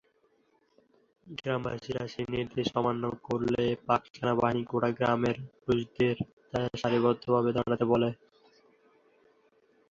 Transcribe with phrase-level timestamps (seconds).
[1.37, 6.15] গ্রামবাসীরা সেই নির্দেশ অমান্য করলে পাক সেনাবাহিনী গোটা গ্রামের পুরুষদের
[6.73, 8.09] সারিবদ্ধভাবে দাঁড়াতে বলে।